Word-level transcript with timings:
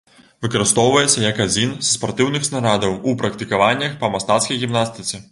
Выкарыстоўваецца 0.43 1.19
як 1.23 1.41
адзін 1.43 1.75
са 1.87 1.91
спартыўных 1.97 2.47
снарадаў 2.47 2.95
у 3.11 3.13
практыкаваннях 3.21 3.93
па 4.05 4.11
мастацкай 4.15 4.61
гімнастыцы. 4.63 5.21